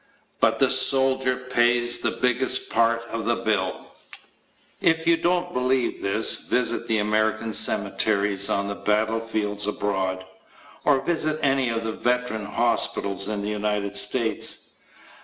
But 0.39 0.57
the 0.57 0.71
soldier 0.71 1.37
pays 1.37 1.99
the 1.99 2.09
biggest 2.09 2.71
part 2.71 3.03
of 3.11 3.25
the 3.25 3.35
bill. 3.35 3.91
If 4.81 5.05
you 5.05 5.15
don't 5.15 5.53
believe 5.53 6.01
this, 6.01 6.45
visit 6.47 6.87
the 6.87 6.97
American 6.97 7.53
cemeteries 7.53 8.49
on 8.49 8.67
the 8.67 8.73
battlefields 8.73 9.67
abroad. 9.67 10.25
Or 10.85 11.01
visit 11.01 11.37
any 11.43 11.69
of 11.69 11.83
the 11.83 11.91
veteran's 11.93 12.55
hospitals 12.55 13.27
in 13.27 13.43
the 13.43 13.49
United 13.49 13.95
States. 13.95 14.77